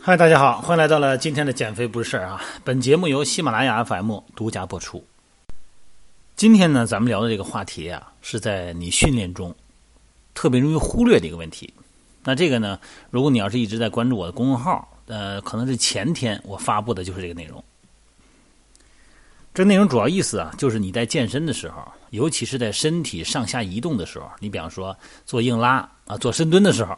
[0.00, 2.40] 嗨，大家好，欢迎来到了今天的减肥不是事儿啊！
[2.64, 5.04] 本节目由喜马拉雅 FM 独家播出。
[6.34, 9.54] 今天呢，咱们聊的这个话题啊，是在你训练中
[10.32, 11.74] 特别容易忽略的一个问题。
[12.24, 12.80] 那这个呢，
[13.10, 17.62] 如果你要是一直在关注我的公众号，呃，可能是前天我发布的就是这个内容。
[19.52, 24.96] 这内容主要意思啊，就是你在健身的时候，尤其是在身体上下移动的时候，你比方说
[25.26, 26.96] 做硬拉啊、做深蹲的时候，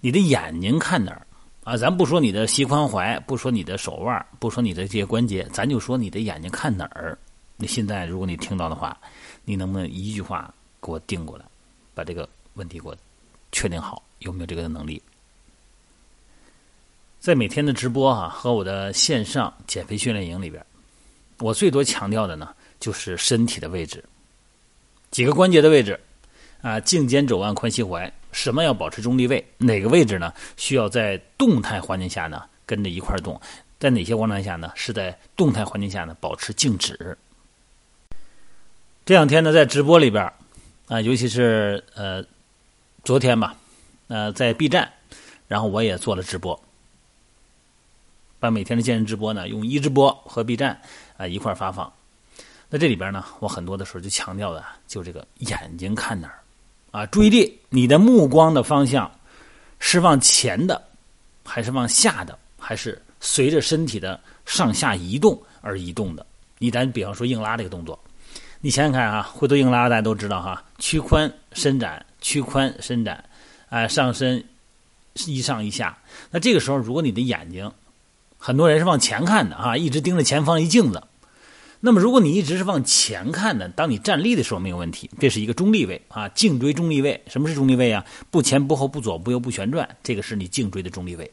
[0.00, 1.26] 你的眼睛看哪儿
[1.64, 1.76] 啊？
[1.76, 7.18] 咱不说你的膝髋踝，不说你的手腕，不说你的这些关节，咱就说你的眼睛看哪儿。
[7.56, 8.98] 你现在如果你听到的话，
[9.44, 11.44] 你能不能一句话给我定过来，
[11.94, 12.96] 把这个问题给我
[13.52, 15.02] 确定好，有没有这个能力？
[17.18, 20.64] 在每天的直播哈和我的线上减肥训练营里边。
[21.38, 24.02] 我最多强调的呢，就是身体的位置，
[25.10, 26.00] 几个关节的位置，
[26.62, 28.10] 啊，颈肩肘腕髋膝踝，
[28.42, 29.46] 什么要保持中立位？
[29.58, 30.32] 哪个位置呢？
[30.56, 33.38] 需要在动态环境下呢跟着一块动？
[33.78, 34.72] 在哪些情况下呢？
[34.74, 37.18] 是在动态环境下呢保持静止？
[39.04, 40.32] 这两天呢，在直播里边
[40.88, 42.24] 啊，尤其是呃
[43.04, 43.54] 昨天吧，
[44.08, 44.90] 呃在 B 站，
[45.46, 46.58] 然后我也做了直播，
[48.38, 50.80] 把每天的健身直播呢用一直播和 B 站。
[51.18, 51.92] 啊，一块发放。
[52.70, 56.39] 那这里边呢，我很多的时候就强调的，就这个眼睛看哪儿
[56.90, 59.10] 啊，注意力，你的目光的方向
[59.78, 60.82] 是往前的，
[61.44, 66.26] 还是往下的，还是随着身体的上下移动而移动的？
[66.58, 67.98] 你咱比方说硬拉这个动作，
[68.60, 73.24] 你想想看啊，回头硬拉大家都知道哈，屈髋伸展，屈髋伸展，
[73.68, 74.44] 哎，上身
[75.26, 75.96] 一上一下。
[76.30, 77.70] 那这个时候，如果你的眼睛，
[78.36, 81.02] 很多人是往前看的啊，一直盯着前方一镜子。
[81.82, 87.22] 那么，如果你一直是往前看的，当你站立的时候没有问题，这是一个中立位啊，颈椎中立位。
[87.26, 88.04] 什么是中立位啊？
[88.30, 91.32] 不前不后不左不右不旋转，这个是你颈椎的中立位。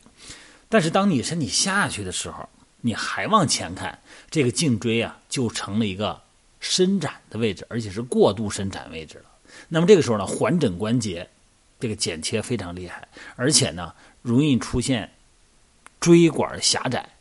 [0.70, 2.48] 但是，当你身体下去的时候，
[2.80, 4.00] 你还往前看，
[4.30, 6.22] 这个颈椎啊就成了一个
[6.62, 9.26] 伸展的位置，而且是过度伸展位置了。
[9.68, 11.30] 那么这个时候呢，环枕关节
[11.78, 13.06] 这个剪切非常厉害，
[13.36, 15.12] 而且呢，容易出现
[16.00, 17.17] 椎管狭窄。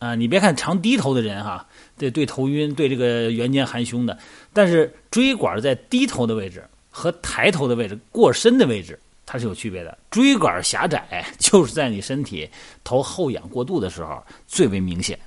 [0.00, 1.66] 啊，你别看常低头的人哈，
[1.98, 4.18] 对对头晕，对这个圆肩含胸的，
[4.50, 9.98] 但是椎管在低头的位置和抬头的位置过深的位置，它是有区别的。
[10.10, 12.48] 椎管狭窄 就是在你身体
[12.82, 15.18] 头后仰过度的时候最为明显，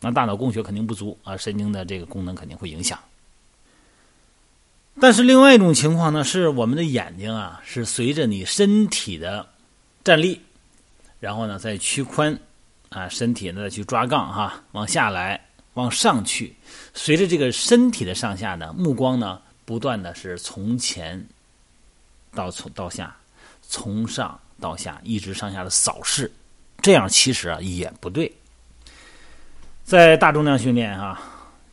[0.00, 2.96] 那大脑供血肯定不足啊，神经的这个功能肯定会影响。
[5.00, 9.48] 但是另外一种情况呢，是我们的眼睛啊，是随着你身体的
[10.04, 10.40] 站立，
[11.18, 12.38] 然后呢再屈髋。
[12.90, 15.40] 啊，身体呢去抓杠哈，往下来，
[15.74, 16.54] 往上去，
[16.92, 21.24] 随着这个身体的上下呢，目光呢不断的是从前
[22.34, 23.16] 到从到下，
[23.62, 26.30] 从上到下，一直上下的扫视，
[26.82, 28.30] 这样其实啊也不对。
[29.84, 31.20] 在大重量训练哈，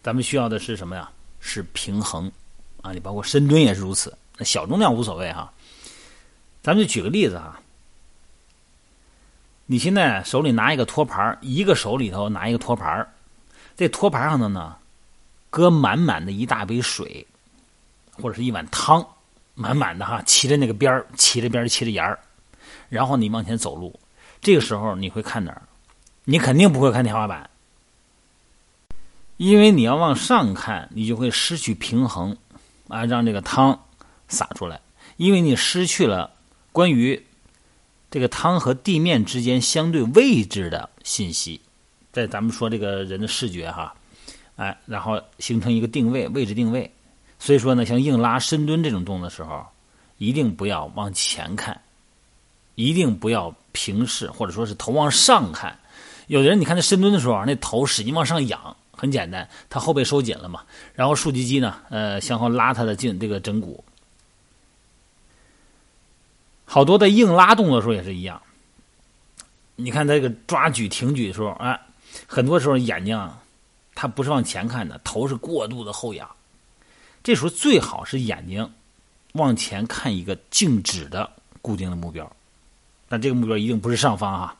[0.03, 1.09] 咱们需要的是什么呀？
[1.39, 2.31] 是平衡
[2.81, 4.15] 啊，你包括深蹲也是如此。
[4.37, 5.51] 那小重量无所谓哈，
[6.61, 7.59] 咱们就举个例子哈。
[9.69, 13.05] 你现在手里拿一个托盘一个手里头拿一个托盘
[13.75, 14.77] 这托盘上头呢，
[15.49, 17.27] 搁满满的一大杯水，
[18.13, 19.05] 或者是一碗汤，
[19.55, 22.17] 满满的哈，齐着那个边儿，齐着边儿，齐着沿儿，
[22.87, 23.99] 然后你往前走路，
[24.39, 25.61] 这个时候你会看哪儿？
[26.23, 27.49] 你肯定不会看天花板，
[29.35, 32.37] 因为你要往上看，你就会失去平衡
[32.87, 33.77] 啊，让这个汤
[34.29, 34.79] 洒出来，
[35.17, 36.31] 因为你失去了
[36.71, 37.26] 关于。
[38.09, 41.59] 这个汤和地面之间相对位置的信息，
[42.11, 43.93] 在咱们说这个人的视觉哈，
[44.55, 46.89] 哎，然后形成一个定位，位置定位。
[47.37, 49.65] 所以说呢，像硬拉、深蹲这种动作的时候，
[50.17, 51.79] 一定不要往前看，
[52.75, 55.77] 一定不要平视，或者说是头往上看。
[56.27, 60.63] 有的人你看他深蹲的时候，那头使劲往上仰，很简单，他后背收紧了嘛，
[60.95, 63.83] 然后竖脊肌呢，呃，向后拉他的颈这个枕骨。
[66.69, 68.41] 好多在硬拉动作的时候也是一样，
[69.77, 71.79] 你看这个抓举、挺举的时候，哎，
[72.27, 73.31] 很多时候眼睛
[73.95, 76.29] 他不是往前看的，头是过度的后仰。
[77.23, 78.69] 这时候最好是眼睛
[79.31, 81.31] 往前看一个静止的
[81.61, 82.29] 固定的目标，
[83.07, 84.57] 但这个目标一定不是上方哈。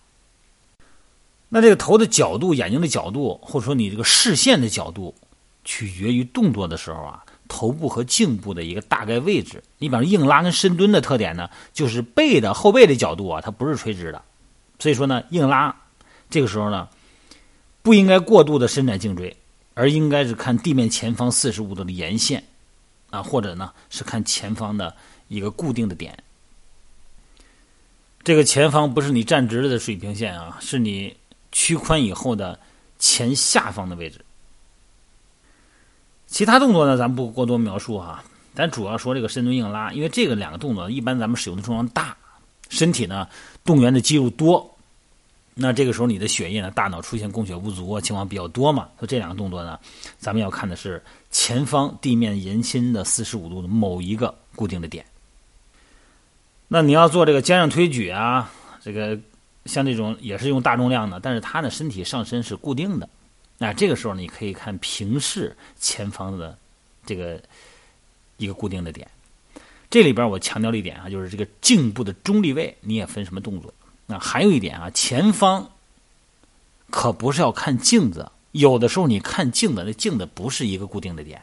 [1.50, 5.14] 那这个头的角度、眼睛的角度，或者说你这个视线的角度，
[5.66, 7.26] 取决于动作的时候啊。
[7.48, 14.22] 头部和颈部的一个大概位置，你比方说硬拉跟深蹲的特点呢，就是背的后背的角度啊，它不是垂直的，
[14.80, 15.76] 所以说呢，硬拉
[16.30, 16.88] 这个时候呢，
[17.82, 19.36] 不应该过度的伸展颈椎，
[19.74, 22.44] 而应该是看地面前方四十五度的沿线
[23.10, 24.96] 啊，或者呢是看前方的
[25.28, 26.18] 一个固定的点。
[28.24, 31.16] 这个前方不是你站直了的水平线啊，是你
[31.52, 32.60] 屈髋以后的
[33.00, 34.20] 前下方的位置。
[36.28, 42.16] 其他动作呢，咱不过多描述哈，咱主要说这个深蹲硬拉，因为这个两个动作一般咱们使用的重量大，
[42.70, 43.28] 身体呢
[43.64, 44.70] 动员的肌肉多，
[45.56, 49.80] 那这个时候你的血液呢，大脑出现供血不足啊情况比较多嘛，所以这两个动作呢，
[50.20, 51.02] 咱们要看的是
[51.32, 55.06] 前方地面延伸的四十五度的某一个固定的点。
[56.68, 58.52] 那你要做这个肩上推举啊，
[58.84, 59.18] 这个
[59.66, 63.08] 像这种也是用大重量的，但是它的身体上身是固定的。
[63.58, 66.58] 那这个时候你可以看平视前方的
[67.06, 67.42] 这个
[68.38, 69.10] 一个固定的点。
[69.90, 73.74] 这里边我强调了一点啊，就是这个颈部的中立位你也分什么动作。
[74.06, 75.72] 那还有一点啊，前方
[76.90, 81.42] 可不是要看镜子，有的时候你看镜子，那镜子不是一个固定的点。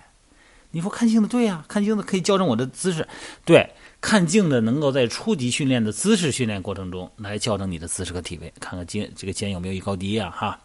[0.71, 3.09] 你说看镜子对呀，看镜子可以校正我的姿势，
[3.45, 3.71] 对。
[4.01, 10.61] 看镜子能够在初级训练的姿势训练过程中来校正你的姿势和体位，看看肩这个肩有没有一高低呀哈。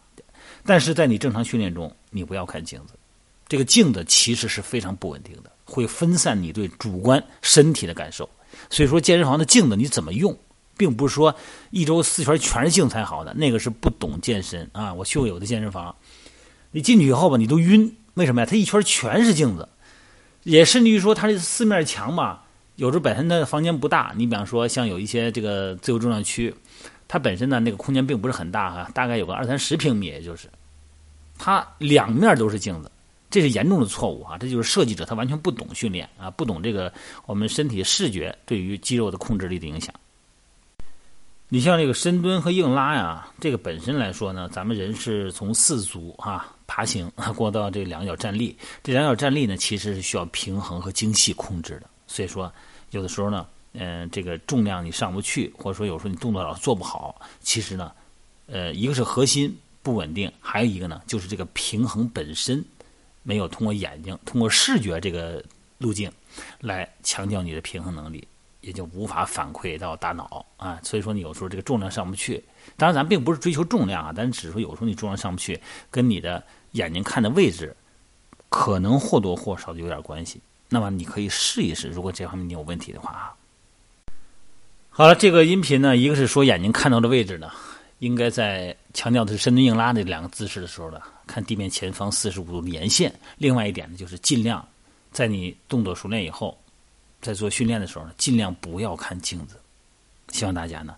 [0.64, 2.94] 但是在你正常训练中，你不要看镜子，
[3.48, 8.28] 这个镜子其实是非常不稳定的，会分散你对主观身体的感受。
[8.68, 10.36] 所以说健身房的镜子你怎么用，
[10.76, 11.34] 并不是说
[11.70, 14.92] 一周四圈全是镜才好的，那个是不懂健身啊。
[14.92, 15.94] 我去过有的健身房，
[16.72, 18.46] 你进去以后吧，你都晕，为什么呀？
[18.46, 19.68] 它一圈全是镜子，
[20.42, 22.44] 也甚至于说它这四面墙吧。
[22.76, 26.54] 有时候本身的房间不大，你比方说像有一些这个自由重量区，
[27.12, 30.48] 它本身呢那个空间并不是很大哈，大概有个二三十平米，也就是，
[31.36, 32.92] 它两面都是镜子，
[33.28, 34.38] 这是严重的错误啊！
[34.38, 36.92] 这就是设计者他完全不懂训练啊，不懂这个
[37.26, 39.92] 我们身体视觉对于肌肉的控制力的影响。
[41.48, 52.52] 你像这个深蹲和硬拉呀，这个本身来说呢，咱们人是从四足哈爬行过到这两脚站立，这两脚站立呢其实是需要平衡和精细控制的，所以说。
[52.92, 57.92] 有的时候呢，嗯，这个重量你上不去，或者说有时候你动作老做不好，其实呢，
[58.46, 62.64] 呃，一个是核心不稳定，还有一个呢，就是这个平衡本身
[63.22, 65.44] 没有通过眼睛、通过视觉这个
[65.78, 66.10] 路径
[66.62, 68.26] 来强调你的平衡能力，
[68.60, 70.80] 也就无法反馈到大脑啊。
[70.82, 72.42] 所以说你有时候这个重量上不去，
[72.76, 75.60] 当然咱并不是追求重量啊，但只是说有时候你重量上不去，
[75.92, 76.42] 跟你的
[76.72, 77.76] 眼睛看的位置
[78.48, 80.40] 可能或多或少的有点关系。
[80.68, 83.36] 那么你可以试一试，如果这方面你有问题的话啊。
[84.92, 87.50] 好了，这个音频呢，一个是说眼睛看到的位置呢，
[88.00, 93.10] 应该在强调的是深蹲硬拉这两个姿势的时候呢，看地面前方四十五度的沿线。
[93.38, 94.66] 另外一点呢，就是尽量
[95.12, 96.58] 在你动作熟练以后，
[97.22, 99.56] 在做训练的时候呢，尽量不要看镜子。
[100.32, 100.94] 希望大家呢，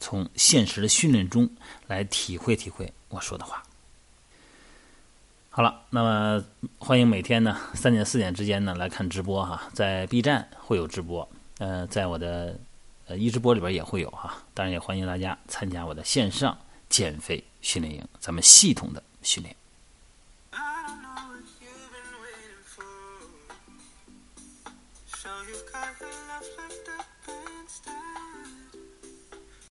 [0.00, 1.50] 从现实的训练中
[1.86, 3.62] 来体会体会我说的话。
[5.50, 6.42] 好了，那么
[6.78, 11.28] 欢迎每天呢三点四点之间呢来看直播哈，在 B 站会有直播，
[11.58, 12.58] 呃，在我的
[13.06, 16.56] 呃一直播里边也会有哈，当然也欢迎大家参加我的线上
[16.88, 19.54] 减肥训练营，咱们系统的训练。